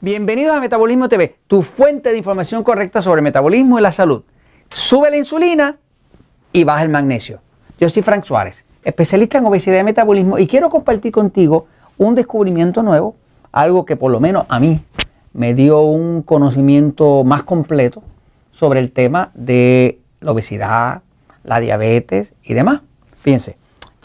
Bienvenidos 0.00 0.54
a 0.54 0.60
Metabolismo 0.60 1.08
TV, 1.08 1.36
tu 1.46 1.62
fuente 1.62 2.10
de 2.10 2.18
información 2.18 2.64
correcta 2.64 3.00
sobre 3.00 3.22
metabolismo 3.22 3.78
y 3.78 3.82
la 3.82 3.92
salud. 3.92 4.24
Sube 4.68 5.08
la 5.08 5.16
insulina 5.16 5.78
y 6.52 6.64
baja 6.64 6.82
el 6.82 6.88
magnesio. 6.88 7.40
Yo 7.78 7.88
soy 7.88 8.02
Frank 8.02 8.24
Suárez, 8.24 8.66
especialista 8.82 9.38
en 9.38 9.46
obesidad 9.46 9.78
y 9.78 9.84
metabolismo 9.84 10.36
y 10.38 10.48
quiero 10.48 10.68
compartir 10.68 11.12
contigo 11.12 11.68
un 11.96 12.16
descubrimiento 12.16 12.82
nuevo, 12.82 13.14
algo 13.52 13.86
que 13.86 13.94
por 13.94 14.10
lo 14.10 14.18
menos 14.18 14.44
a 14.48 14.58
mí 14.58 14.82
me 15.32 15.54
dio 15.54 15.80
un 15.82 16.22
conocimiento 16.22 17.22
más 17.22 17.44
completo 17.44 18.02
sobre 18.50 18.80
el 18.80 18.90
tema 18.90 19.30
de 19.32 20.00
la 20.20 20.32
obesidad, 20.32 21.02
la 21.44 21.60
diabetes 21.60 22.34
y 22.42 22.52
demás. 22.52 22.82
Fíjense, 23.20 23.56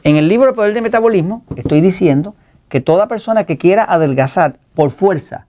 en 0.04 0.18
el 0.18 0.30
libro 0.30 0.50
El 0.50 0.56
Poder 0.56 0.74
del 0.74 0.84
Metabolismo 0.84 1.44
estoy 1.56 1.82
diciendo 1.82 2.36
que 2.70 2.80
toda 2.80 3.08
persona 3.08 3.46
que 3.46 3.58
quiera 3.58 3.84
adelgazar 3.84 4.60
por 4.76 4.92
fuerza 4.92 5.48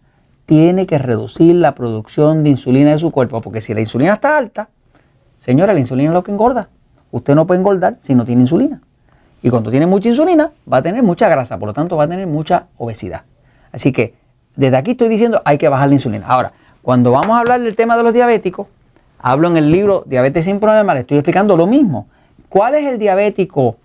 tiene 0.51 0.85
que 0.85 0.99
reducir 0.99 1.55
la 1.55 1.77
producción 1.77 2.43
de 2.43 2.51
insulina 2.51 2.91
de 2.91 2.99
su 2.99 3.13
cuerpo, 3.13 3.41
porque 3.41 3.61
si 3.61 3.73
la 3.73 3.83
insulina 3.83 4.15
está 4.15 4.37
alta, 4.37 4.69
señora, 5.39 5.73
la 5.73 5.79
insulina 5.79 6.09
es 6.11 6.13
lo 6.13 6.25
que 6.25 6.33
engorda. 6.33 6.71
Usted 7.13 7.37
no 7.37 7.47
puede 7.47 7.61
engordar 7.61 7.95
si 8.01 8.17
no 8.17 8.25
tiene 8.25 8.41
insulina. 8.43 8.81
Y 9.43 9.51
cuando 9.51 9.71
tiene 9.71 9.87
mucha 9.87 10.09
insulina, 10.09 10.51
va 10.71 10.79
a 10.79 10.83
tener 10.83 11.05
mucha 11.05 11.29
grasa, 11.29 11.57
por 11.57 11.69
lo 11.69 11.73
tanto 11.73 11.97
va 11.97 12.03
a 12.03 12.09
tener 12.09 12.27
mucha 12.27 12.67
obesidad. 12.79 13.23
Así 13.71 13.93
que 13.93 14.15
desde 14.57 14.77
aquí 14.77 14.91
estoy 14.91 15.09
diciendo 15.09 15.41
hay 15.45 15.57
que 15.57 15.69
bajar 15.69 15.87
la 15.87 15.95
insulina. 15.95 16.27
Ahora, 16.27 16.51
cuando 16.83 17.13
vamos 17.13 17.37
a 17.37 17.39
hablar 17.39 17.61
del 17.61 17.77
tema 17.77 17.97
de 17.97 18.03
los 18.03 18.13
diabéticos, 18.13 18.67
hablo 19.21 19.47
en 19.47 19.57
el 19.57 19.71
libro 19.71 20.03
Diabetes 20.05 20.47
sin 20.47 20.59
Problemas, 20.59 20.95
le 20.95 21.03
estoy 21.03 21.19
explicando 21.19 21.57
lo 21.57 21.69
mismo. 21.69 22.09
¿Cuál 22.49 22.75
es 22.75 22.87
el 22.87 22.99
diabético 22.99 23.77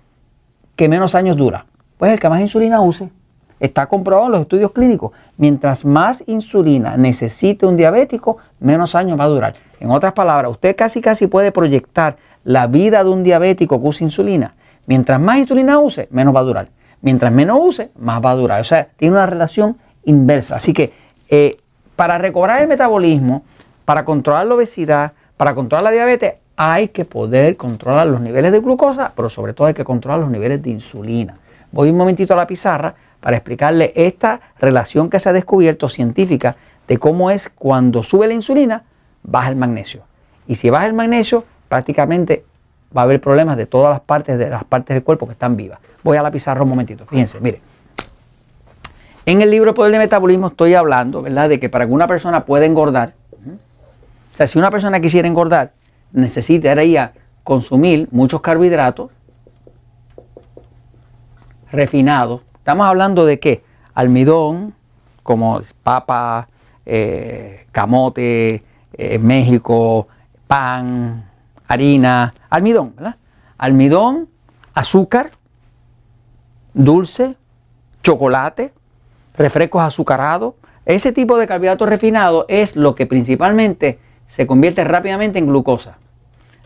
que 0.76 0.90
menos 0.90 1.14
años 1.14 1.38
dura? 1.38 1.68
Pues 2.00 2.12
el 2.12 2.20
que 2.20 2.28
más 2.28 2.42
insulina 2.42 2.82
use. 2.82 3.12
Está 3.60 3.86
comprobado 3.86 4.26
en 4.26 4.32
los 4.32 4.42
estudios 4.42 4.72
clínicos. 4.72 5.12
Mientras 5.38 5.84
más 5.84 6.24
insulina 6.28 6.96
necesite 6.98 7.66
un 7.66 7.76
diabético, 7.76 8.38
menos 8.60 8.96
años 8.96 9.20
va 9.20 9.26
a 9.26 9.30
durar. 9.30 9.56
En 9.80 9.92
otras 9.92 10.14
palabras, 10.14 10.52
usted 10.52 10.76
casi 10.76 11.02
casi 11.02 11.28
puede 11.28 11.52
proyectar 11.52 12.18
la 12.44 12.68
vida 12.68 13.04
de 13.04 13.10
un 13.10 13.24
diabético 13.24 13.82
que 13.82 13.88
use 13.88 14.04
insulina. 14.04 14.56
Mientras 14.86 15.20
más 15.20 15.38
insulina 15.38 15.80
use, 15.80 16.08
menos 16.12 16.34
va 16.36 16.40
a 16.40 16.44
durar. 16.44 16.70
Mientras 17.02 17.32
menos 17.32 17.60
use, 17.62 17.92
más 17.98 18.24
va 18.24 18.32
a 18.32 18.36
durar. 18.36 18.62
O 18.62 18.64
sea, 18.64 18.88
tiene 18.96 19.16
una 19.16 19.26
relación 19.26 19.78
inversa. 20.06 20.56
Así 20.56 20.74
que 20.74 20.94
eh, 21.30 21.58
para 21.96 22.18
recobrar 22.18 22.62
el 22.62 22.68
metabolismo, 22.68 23.44
para 23.84 24.06
controlar 24.06 24.46
la 24.48 24.56
obesidad, 24.56 25.14
para 25.38 25.54
controlar 25.54 25.84
la 25.84 25.92
diabetes, 25.92 26.36
hay 26.56 26.88
que 26.90 27.04
poder 27.04 27.58
controlar 27.58 28.08
los 28.08 28.22
niveles 28.22 28.52
de 28.52 28.60
glucosa, 28.60 29.12
pero 29.16 29.30
sobre 29.30 29.54
todo 29.54 29.68
hay 29.68 29.74
que 29.74 29.84
controlar 29.84 30.22
los 30.22 30.30
niveles 30.30 30.62
de 30.64 30.70
insulina. 30.70 31.38
Voy 31.72 31.90
un 31.90 31.98
momentito 31.98 32.34
a 32.34 32.38
la 32.38 32.48
pizarra 32.48 32.96
para 33.26 33.38
explicarle 33.38 33.92
esta 33.96 34.40
relación 34.60 35.10
que 35.10 35.20
se 35.20 35.28
ha 35.28 35.34
descubierto 35.34 35.90
científica 35.90 36.58
de 36.88 37.00
cómo 37.00 37.32
es 37.32 37.50
cuando 37.50 38.04
sube 38.04 38.28
la 38.28 38.36
insulina, 38.36 38.84
baja 39.24 39.50
el 39.50 39.56
magnesio. 39.56 40.04
Y 40.46 40.58
si 40.58 40.70
baja 40.70 40.86
el 40.86 40.94
magnesio, 40.94 41.44
prácticamente 41.68 42.46
va 42.96 43.02
a 43.02 43.06
haber 43.06 43.20
problemas 43.20 43.58
de 43.58 43.66
todas 43.66 43.94
las 43.94 44.02
partes 44.02 44.38
de 44.38 44.52
las 44.52 44.64
partes 44.64 44.94
del 44.94 45.04
cuerpo 45.04 45.26
que 45.26 45.32
están 45.32 45.58
vivas. 45.58 45.80
Voy 46.04 46.18
a 46.18 46.22
la 46.22 46.30
pizarra 46.30 46.62
un 46.62 46.70
momentito. 46.70 47.08
Fíjense, 47.08 47.42
mire. 47.42 47.62
En 49.26 49.42
el 49.42 49.50
libro 49.50 49.74
Poder 49.74 49.92
de 49.92 49.98
Metabolismo 49.98 50.50
estoy 50.50 50.76
hablando, 50.76 51.24
¿verdad?, 51.24 51.50
de 51.50 51.60
que 51.60 51.68
para 51.68 51.88
que 51.88 51.94
una 51.94 52.06
persona 52.06 52.46
pueda 52.46 52.68
engordar, 52.68 53.16
o 54.36 54.38
sea, 54.38 54.46
si 54.46 54.60
una 54.60 54.70
persona 54.70 55.00
quisiera 55.00 55.28
engordar, 55.28 55.72
necesitaría 56.12 57.14
consumir 57.44 58.08
muchos 58.12 58.42
carbohidratos 58.42 59.10
refinados, 61.72 62.42
Estamos 62.66 62.88
hablando 62.88 63.28
de 63.28 63.40
qué? 63.40 63.64
Almidón, 63.94 64.74
como 65.22 65.62
papa, 65.84 66.48
eh, 66.84 67.68
camote, 67.72 68.64
eh, 68.94 69.20
México, 69.20 70.08
pan, 70.48 71.30
harina, 71.68 72.34
almidón, 72.50 72.96
¿verdad? 72.96 73.18
Almidón, 73.60 74.30
azúcar, 74.74 75.34
dulce, 76.74 77.38
chocolate, 78.02 78.74
refrescos 79.38 79.84
azucarados. 79.84 80.56
Ese 80.88 81.12
tipo 81.12 81.38
de 81.38 81.46
carbohidratos 81.46 81.88
refinados 81.88 82.46
es 82.48 82.76
lo 82.76 82.96
que 82.96 83.06
principalmente 83.06 84.00
se 84.26 84.48
convierte 84.48 84.84
rápidamente 84.84 85.38
en 85.38 85.46
glucosa. 85.46 86.00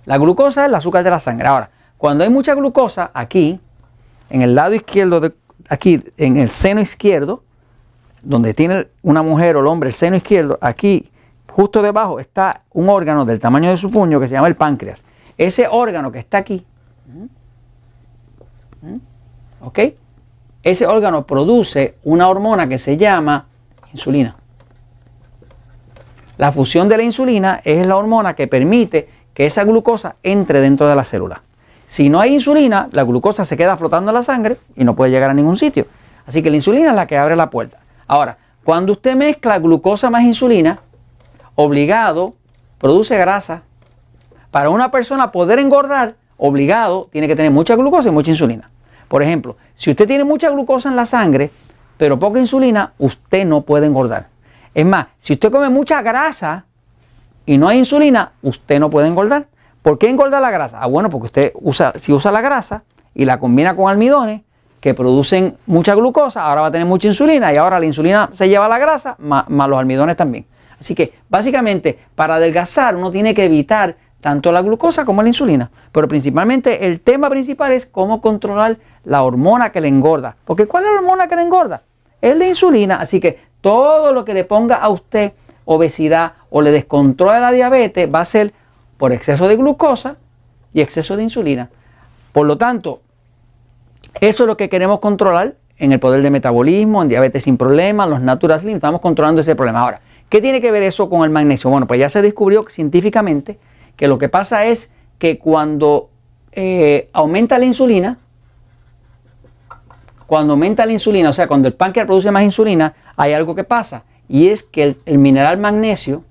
La 0.05 0.17
glucosa 0.17 0.61
es 0.63 0.69
el 0.69 0.75
azúcar 0.75 1.03
de 1.03 1.09
la 1.09 1.19
sangre. 1.19 1.49
Ahora, 1.49 1.71
cuando 1.97 2.23
hay 2.23 2.29
mucha 2.29 2.55
glucosa 2.55 3.11
aquí, 3.13 3.59
en 4.29 4.43
el 4.43 4.55
lado 4.55 4.75
izquierdo 4.75 5.19
de, 5.19 5.33
aquí 5.69 6.03
en 6.17 6.37
el 6.37 6.49
seno 6.49 6.81
izquierdo, 6.81 7.43
donde 8.21 8.53
tiene 8.53 8.87
una 9.01 9.21
mujer 9.21 9.55
o 9.55 9.61
el 9.61 9.67
hombre 9.67 9.89
el 9.89 9.95
seno 9.95 10.17
izquierdo, 10.17 10.57
aquí 10.61 11.09
justo 11.49 11.81
debajo 11.81 12.19
está 12.19 12.61
un 12.73 12.89
órgano 12.89 13.25
del 13.25 13.39
tamaño 13.39 13.69
de 13.69 13.77
su 13.77 13.89
puño 13.89 14.19
que 14.19 14.27
se 14.27 14.33
llama 14.33 14.47
el 14.47 14.55
páncreas. 14.55 15.03
Ese 15.37 15.67
órgano 15.69 16.11
que 16.11 16.19
está 16.19 16.39
aquí, 16.39 16.65
¿ok? 19.61 19.79
Ese 20.63 20.85
órgano 20.85 21.25
produce 21.25 21.95
una 22.03 22.27
hormona 22.27 22.67
que 22.67 22.77
se 22.77 22.97
llama 22.97 23.45
insulina. 23.93 24.35
La 26.37 26.51
fusión 26.51 26.89
de 26.89 26.97
la 26.97 27.03
insulina 27.03 27.61
es 27.63 27.85
la 27.85 27.95
hormona 27.95 28.33
que 28.33 28.47
permite 28.47 29.09
que 29.33 29.45
esa 29.45 29.63
glucosa 29.63 30.15
entre 30.23 30.61
dentro 30.61 30.87
de 30.87 30.95
la 30.95 31.03
célula. 31.03 31.41
Si 31.89 32.07
no 32.07 32.19
hay 32.19 32.35
insulina, 32.35 32.87
la 32.91 33.01
glucosa 33.03 33.45
se 33.45 33.57
queda 33.57 33.75
flotando 33.75 34.11
en 34.11 34.13
la 34.13 34.21
sangre 34.21 34.57
y 34.75 34.83
no 34.83 34.95
puede 34.95 35.09
llegar 35.09 35.31
a 35.31 35.33
ningún 35.33 35.57
sitio. 35.57 35.87
Así 36.27 36.43
que 36.43 36.51
la 36.51 36.57
insulina 36.57 36.91
es 36.91 36.95
la 36.95 37.07
que 37.07 37.17
abre 37.17 37.35
la 37.35 37.49
puerta. 37.49 37.79
Ahora, 38.05 38.37
cuando 38.63 38.91
usted 38.91 39.15
mezcla 39.15 39.57
glucosa 39.57 40.11
más 40.11 40.21
insulina, 40.21 40.77
obligado, 41.55 42.35
produce 42.77 43.17
grasa. 43.17 43.63
Para 44.51 44.69
una 44.69 44.91
persona 44.91 45.31
poder 45.31 45.57
engordar, 45.57 46.13
obligado, 46.37 47.09
tiene 47.11 47.27
que 47.27 47.35
tener 47.35 47.49
mucha 47.49 47.75
glucosa 47.75 48.09
y 48.09 48.11
mucha 48.11 48.29
insulina. 48.29 48.69
Por 49.07 49.23
ejemplo, 49.23 49.57
si 49.73 49.89
usted 49.89 50.05
tiene 50.05 50.23
mucha 50.23 50.51
glucosa 50.51 50.89
en 50.89 50.95
la 50.95 51.07
sangre, 51.07 51.49
pero 51.97 52.19
poca 52.19 52.37
insulina, 52.37 52.93
usted 52.99 53.47
no 53.47 53.61
puede 53.61 53.87
engordar. 53.87 54.27
Es 54.75 54.85
más, 54.85 55.07
si 55.19 55.33
usted 55.33 55.51
come 55.51 55.69
mucha 55.69 56.03
grasa 56.03 56.65
y 57.47 57.57
no 57.57 57.67
hay 57.67 57.79
insulina, 57.79 58.33
usted 58.43 58.79
no 58.79 58.91
puede 58.91 59.07
engordar. 59.07 59.47
¿Por 59.81 59.97
qué 59.97 60.09
engorda 60.09 60.39
la 60.39 60.51
grasa? 60.51 60.79
Ah, 60.81 60.87
bueno, 60.87 61.09
porque 61.09 61.25
usted 61.27 61.51
usa, 61.55 61.93
si 61.97 62.11
usa 62.11 62.31
la 62.31 62.41
grasa 62.41 62.83
y 63.13 63.25
la 63.25 63.39
combina 63.39 63.75
con 63.75 63.89
almidones 63.89 64.41
que 64.79 64.93
producen 64.93 65.57
mucha 65.65 65.95
glucosa, 65.95 66.43
ahora 66.43 66.61
va 66.61 66.67
a 66.67 66.71
tener 66.71 66.87
mucha 66.87 67.07
insulina 67.07 67.53
y 67.53 67.57
ahora 67.57 67.79
la 67.79 67.85
insulina 67.85 68.29
se 68.33 68.47
lleva 68.47 68.67
la 68.67 68.77
grasa, 68.77 69.15
más, 69.19 69.45
los 69.47 69.79
almidones 69.79 70.15
también. 70.15 70.45
Así 70.79 70.95
que 70.95 71.13
básicamente 71.29 71.99
para 72.15 72.35
adelgazar 72.35 72.95
uno 72.95 73.11
tiene 73.11 73.33
que 73.33 73.45
evitar 73.45 73.95
tanto 74.21 74.51
la 74.51 74.61
glucosa 74.61 75.05
como 75.05 75.21
la 75.21 75.29
insulina. 75.29 75.69
Pero 75.91 76.07
principalmente 76.07 76.85
el 76.85 77.01
tema 77.01 77.29
principal 77.29 77.71
es 77.71 77.85
cómo 77.85 78.21
controlar 78.21 78.77
la 79.03 79.23
hormona 79.23 79.71
que 79.71 79.81
le 79.81 79.87
engorda. 79.87 80.35
Porque 80.45 80.67
¿cuál 80.67 80.85
es 80.85 80.91
la 80.91 80.99
hormona 80.99 81.27
que 81.27 81.35
le 81.35 81.41
engorda? 81.41 81.81
Es 82.21 82.37
la 82.37 82.47
insulina. 82.47 82.97
Así 82.97 83.19
que 83.19 83.39
todo 83.61 84.13
lo 84.13 84.23
que 84.25 84.33
le 84.33 84.43
ponga 84.43 84.75
a 84.75 84.89
usted 84.89 85.33
obesidad 85.65 86.33
o 86.49 86.61
le 86.61 86.71
descontrole 86.71 87.39
la 87.39 87.51
diabetes 87.51 88.09
va 88.13 88.21
a 88.21 88.25
ser 88.25 88.53
por 88.99 89.13
exceso 89.13 89.47
de 89.47 89.55
glucosa 89.55 90.17
y 90.73 90.81
exceso 90.81 91.15
de 91.17 91.23
insulina. 91.23 91.69
Por 92.33 92.45
lo 92.45 92.57
tanto, 92.57 93.01
eso 94.19 94.43
es 94.43 94.47
lo 94.47 94.57
que 94.57 94.69
queremos 94.69 94.99
controlar 94.99 95.55
en 95.77 95.93
el 95.93 95.99
poder 95.99 96.21
de 96.21 96.29
metabolismo, 96.29 97.01
en 97.01 97.07
diabetes 97.07 97.45
sin 97.45 97.57
problemas, 97.57 98.09
los 98.09 98.21
natural 98.21 98.67
estamos 98.67 98.99
controlando 98.99 99.41
ese 99.41 99.55
problema. 99.55 99.79
Ahora, 99.79 100.01
¿qué 100.27 100.41
tiene 100.41 100.59
que 100.59 100.69
ver 100.69 100.83
eso 100.83 101.09
con 101.09 101.23
el 101.23 101.29
magnesio? 101.29 101.69
Bueno, 101.69 101.87
pues 101.87 101.99
ya 101.99 102.09
se 102.09 102.21
descubrió 102.21 102.65
científicamente 102.69 103.57
que 103.95 104.09
lo 104.09 104.17
que 104.17 104.27
pasa 104.27 104.65
es 104.65 104.91
que 105.17 105.39
cuando 105.39 106.09
eh, 106.51 107.09
aumenta 107.13 107.57
la 107.57 107.65
insulina, 107.65 108.17
cuando 110.27 110.53
aumenta 110.53 110.85
la 110.85 110.91
insulina, 110.91 111.29
o 111.29 111.33
sea, 111.33 111.47
cuando 111.47 111.69
el 111.69 111.73
páncreas 111.73 112.05
produce 112.05 112.31
más 112.31 112.43
insulina, 112.43 112.93
hay 113.15 113.31
algo 113.31 113.55
que 113.55 113.63
pasa 113.63 114.03
y 114.27 114.49
es 114.49 114.63
que 114.63 114.97
el 115.05 115.17
mineral 115.17 115.57
magnesio 115.57 116.23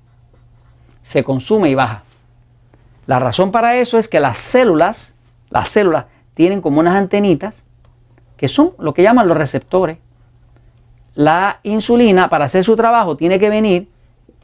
se 1.02 1.24
consume 1.24 1.70
y 1.70 1.74
baja. 1.74 2.04
La 3.08 3.18
razón 3.18 3.52
para 3.52 3.76
eso 3.76 3.96
es 3.96 4.06
que 4.06 4.20
las 4.20 4.36
células, 4.36 5.14
las 5.48 5.70
células 5.70 6.04
tienen 6.34 6.60
como 6.60 6.80
unas 6.80 6.94
antenitas 6.94 7.64
que 8.36 8.48
son 8.48 8.72
lo 8.78 8.92
que 8.92 9.02
llaman 9.02 9.26
los 9.26 9.38
receptores. 9.38 9.96
La 11.14 11.58
insulina 11.62 12.28
para 12.28 12.44
hacer 12.44 12.64
su 12.64 12.76
trabajo 12.76 13.16
tiene 13.16 13.38
que 13.38 13.48
venir 13.48 13.88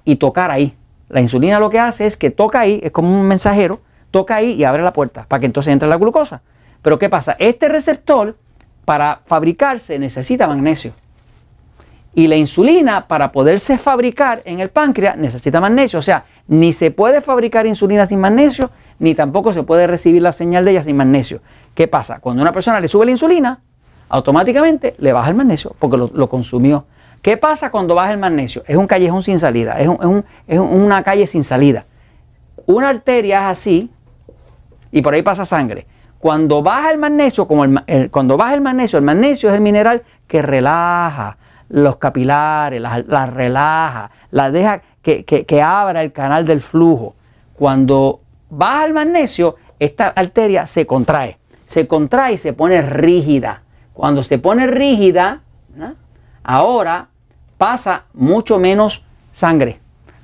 y 0.06 0.16
tocar 0.16 0.50
ahí. 0.50 0.75
La 1.11 1.20
insulina 1.20 1.61
lo 1.61 1.69
que 1.69 1.78
hace 1.78 2.06
es 2.06 2.16
que 2.16 2.31
toca 2.31 2.61
ahí, 2.61 2.81
es 2.82 2.90
como 2.90 3.08
un 3.14 3.28
mensajero, 3.28 3.81
toca 4.11 4.37
ahí 4.37 4.52
y 4.52 4.64
abre 4.64 4.82
la 4.82 4.94
puerta 4.94 5.26
para 5.28 5.40
que 5.40 5.46
entonces 5.46 5.70
entre 5.70 5.87
la 5.87 5.99
glucosa. 5.99 6.40
Pero 6.81 6.99
¿qué 6.99 7.11
pasa? 7.11 7.37
Este 7.38 7.69
receptor 7.69 8.34
para 8.87 9.20
fabricarse 9.26 9.99
necesita 9.99 10.46
magnesio. 10.46 10.94
Y 12.14 12.28
la 12.28 12.37
insulina 12.37 13.08
para 13.08 13.32
poderse 13.32 13.76
fabricar 13.76 14.43
en 14.44 14.61
el 14.61 14.70
páncreas 14.70 15.16
necesita 15.16 15.61
magnesio. 15.61 15.99
O 15.99 16.02
sea, 16.02 16.25
ni 16.46 16.72
se 16.72 16.90
puede 16.90 17.20
fabricar 17.20 17.66
insulina 17.66 18.06
sin 18.06 18.20
magnesio, 18.20 18.70
ni 18.99 19.14
tampoco 19.14 19.52
se 19.52 19.64
puede 19.64 19.87
recibir 19.87 20.22
la 20.22 20.32
señal 20.32 20.64
de 20.64 20.72
ella 20.72 20.82
sin 20.82 20.96
magnesio. 20.96 21.40
¿Qué 21.75 21.88
pasa? 21.88 22.20
Cuando 22.20 22.43
una 22.43 22.52
persona 22.52 22.78
le 22.78 22.87
sube 22.87 23.06
la 23.06 23.11
insulina, 23.11 23.61
automáticamente 24.08 24.94
le 24.99 25.12
baja 25.12 25.31
el 25.31 25.34
magnesio 25.34 25.75
porque 25.78 25.96
lo, 25.96 26.28
consumió. 26.28 26.84
¿Qué 27.20 27.37
pasa 27.37 27.70
cuando 27.70 27.94
baja 27.94 28.12
el 28.12 28.19
magnesio? 28.19 28.62
Es 28.66 28.76
un 28.76 28.87
callejón 28.87 29.22
sin 29.22 29.40
salida, 29.40 29.81
es, 29.81 29.88
es 30.46 30.58
una 30.58 31.02
calle 31.02 31.26
sin 31.26 31.43
salida. 31.43 31.87
Una 32.66 32.90
arteria 32.90 33.38
es 33.38 33.58
así 33.58 33.90
y 34.93 35.02
por 35.02 35.14
ahí 35.14 35.22
pasa 35.22 35.44
sangre. 35.44 35.87
Cuando 36.19 36.62
baja 36.62 36.90
el 36.90 36.99
magnesio, 36.99 37.49
como 37.49 37.64
el, 37.64 38.11
cuando 38.11 38.37
baja 38.37 38.55
el 38.55 38.61
magnesio, 38.61 38.99
el 38.99 39.05
magnesio 39.05 39.49
es 39.49 39.55
el 39.55 39.61
mineral 39.61 40.05
que 40.28 40.40
relaja 40.43 41.38
los 41.75 41.97
capilares, 41.97 42.81
las 42.81 43.35
relaja, 43.35 44.11
las 44.31 44.53
deja 44.53 44.81
que, 45.03 45.25
que 45.25 45.62
abra 45.62 46.03
el 46.03 46.12
canal 46.12 46.47
del 46.47 46.62
flujo. 46.62 47.17
Cuando 47.56 48.21
baja 48.49 48.85
el 48.85 48.93
magnesio, 48.94 49.56
esta 49.81 50.09
arteria 50.09 50.69
se 50.69 50.87
contrae, 50.87 51.38
se 51.67 51.88
contrae 51.88 52.35
y 52.35 52.38
se 52.38 52.53
pone 52.53 52.81
rígida. 52.81 53.62
Cuando 53.93 54.23
se 54.23 54.38
pone 54.38 54.69
rígida, 54.69 55.41
ahora 56.44 57.09
pasa 57.59 58.05
mucho 58.12 58.61
menos 58.61 59.03
sangre. 59.32 59.81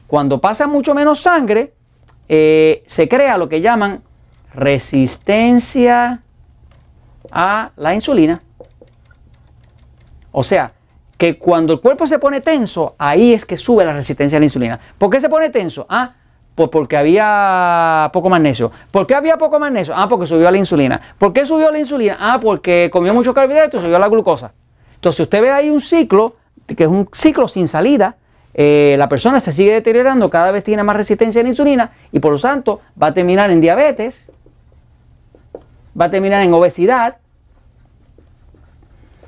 Cuando 0.06 0.40
pasa 0.40 0.68
mucho 0.68 0.94
menos 0.94 1.20
sangre, 1.20 1.74
eh, 2.28 2.84
se 2.86 3.08
crea 3.08 3.36
lo 3.36 3.48
que 3.48 3.60
llaman 3.60 4.02
resistencia 4.54 6.22
a 7.32 7.70
la 7.74 7.94
insulina. 7.94 8.40
O 10.30 10.44
sea, 10.44 10.72
que 11.20 11.36
cuando 11.36 11.74
el 11.74 11.80
cuerpo 11.80 12.06
se 12.06 12.18
pone 12.18 12.40
tenso, 12.40 12.94
ahí 12.96 13.34
es 13.34 13.44
que 13.44 13.58
sube 13.58 13.84
la 13.84 13.92
resistencia 13.92 14.38
a 14.38 14.40
la 14.40 14.46
insulina. 14.46 14.80
¿Por 14.96 15.10
qué 15.10 15.20
se 15.20 15.28
pone 15.28 15.50
tenso? 15.50 15.84
Ah, 15.86 16.14
pues 16.54 16.70
porque 16.70 16.96
había 16.96 18.08
poco 18.10 18.30
magnesio. 18.30 18.72
¿Por 18.90 19.06
qué 19.06 19.14
había 19.14 19.36
poco 19.36 19.60
magnesio? 19.60 19.92
Ah, 19.94 20.08
porque 20.08 20.26
subió 20.26 20.50
la 20.50 20.56
insulina. 20.56 20.98
¿Por 21.18 21.34
qué 21.34 21.44
subió 21.44 21.70
la 21.70 21.78
insulina? 21.78 22.16
Ah, 22.18 22.40
porque 22.40 22.88
comió 22.90 23.12
mucho 23.12 23.34
carbohidrato 23.34 23.76
y 23.76 23.80
subió 23.80 23.98
la 23.98 24.08
glucosa. 24.08 24.54
Entonces, 24.94 25.20
usted 25.20 25.42
ve 25.42 25.50
ahí 25.50 25.68
un 25.68 25.82
ciclo, 25.82 26.36
que 26.66 26.84
es 26.84 26.88
un 26.88 27.06
ciclo 27.12 27.48
sin 27.48 27.68
salida, 27.68 28.16
eh, 28.54 28.94
la 28.96 29.10
persona 29.10 29.40
se 29.40 29.52
sigue 29.52 29.72
deteriorando, 29.72 30.30
cada 30.30 30.50
vez 30.52 30.64
tiene 30.64 30.82
más 30.84 30.96
resistencia 30.96 31.42
a 31.42 31.44
la 31.44 31.50
insulina 31.50 31.92
y 32.12 32.20
por 32.20 32.32
lo 32.32 32.38
tanto 32.38 32.80
va 33.00 33.08
a 33.08 33.12
terminar 33.12 33.50
en 33.50 33.60
diabetes, 33.60 34.24
va 36.00 36.06
a 36.06 36.10
terminar 36.10 36.40
en 36.40 36.54
obesidad. 36.54 37.18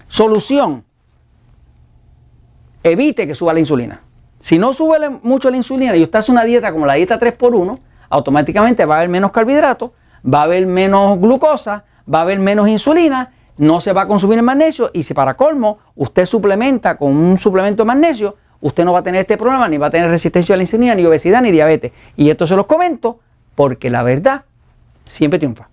Solución, 0.09 0.85
evite 2.83 3.27
que 3.27 3.35
suba 3.35 3.53
la 3.53 3.61
insulina. 3.61 4.01
Si 4.39 4.59
no 4.59 4.73
sube 4.73 5.09
mucho 5.23 5.51
la 5.51 5.57
insulina 5.57 5.97
y 5.97 6.03
usted 6.03 6.19
hace 6.19 6.33
una 6.33 6.45
dieta 6.45 6.73
como 6.73 6.87
la 6.87 6.95
dieta 6.95 7.19
3x1, 7.19 7.79
automáticamente 8.11 8.85
va 8.85 8.97
a 8.97 8.99
haber 8.99 9.09
menos 9.09 9.31
carbohidratos, 9.31 9.91
va 10.23 10.41
a 10.41 10.43
haber 10.45 10.67
menos 10.67 11.19
glucosa, 11.19 11.85
va 12.13 12.19
a 12.19 12.23
haber 12.23 12.39
menos 12.39 12.69
insulina, 12.69 13.33
no 13.57 13.81
se 13.81 13.93
va 13.93 14.03
a 14.03 14.07
consumir 14.09 14.39
el 14.39 14.45
magnesio 14.45 14.91
y 14.93 15.03
si 15.03 15.15
para 15.15 15.35
colmo 15.35 15.79
usted 15.95 16.27
suplementa 16.27 16.97
con 16.97 17.15
un 17.15 17.39
suplemento 17.39 17.85
de 17.85 17.87
magnesio, 17.87 18.37
usted 18.61 18.85
no 18.85 18.93
va 18.93 19.01
a 19.01 19.03
tener 19.03 19.21
este 19.21 19.37
problema, 19.37 19.69
ni 19.69 19.77
va 19.79 19.87
a 19.87 19.91
tener 19.91 20.11
resistencia 20.11 20.55
a 20.55 20.57
la 20.57 20.65
insulina, 20.65 20.95
ni 20.95 21.05
obesidad, 21.05 21.43
ni 21.43 21.51
diabetes. 21.51 21.93
Y 22.17 22.31
esto 22.31 22.47
se 22.47 22.57
los 22.57 22.67
comento 22.67 23.21
porque 23.55 23.91
la 23.91 24.03
verdad 24.03 24.43
siempre 25.05 25.39
triunfa. 25.39 25.72